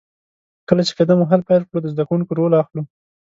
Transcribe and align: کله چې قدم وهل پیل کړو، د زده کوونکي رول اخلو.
کله 0.67 0.81
چې 0.87 0.93
قدم 0.99 1.17
وهل 1.19 1.41
پیل 1.47 1.63
کړو، 1.69 1.79
د 1.81 1.87
زده 1.93 2.03
کوونکي 2.07 2.33
رول 2.37 2.53
اخلو. 2.61 2.81